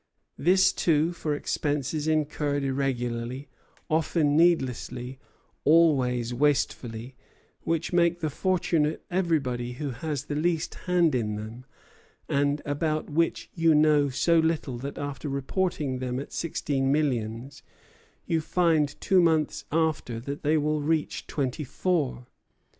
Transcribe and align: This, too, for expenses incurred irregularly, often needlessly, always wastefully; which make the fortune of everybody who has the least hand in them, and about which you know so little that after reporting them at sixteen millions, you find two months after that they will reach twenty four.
This, 0.39 0.73
too, 0.73 1.13
for 1.13 1.35
expenses 1.35 2.07
incurred 2.07 2.63
irregularly, 2.63 3.49
often 3.87 4.35
needlessly, 4.35 5.19
always 5.63 6.33
wastefully; 6.33 7.13
which 7.65 7.93
make 7.93 8.19
the 8.19 8.31
fortune 8.31 8.83
of 8.87 8.99
everybody 9.11 9.73
who 9.73 9.91
has 9.91 10.25
the 10.25 10.33
least 10.33 10.73
hand 10.87 11.13
in 11.13 11.35
them, 11.35 11.65
and 12.27 12.63
about 12.65 13.11
which 13.11 13.51
you 13.53 13.75
know 13.75 14.09
so 14.09 14.39
little 14.39 14.79
that 14.79 14.97
after 14.97 15.29
reporting 15.29 15.99
them 15.99 16.19
at 16.19 16.33
sixteen 16.33 16.91
millions, 16.91 17.61
you 18.25 18.41
find 18.41 18.99
two 19.01 19.21
months 19.21 19.65
after 19.71 20.19
that 20.19 20.41
they 20.41 20.57
will 20.57 20.81
reach 20.81 21.27
twenty 21.27 21.63
four. 21.63 22.25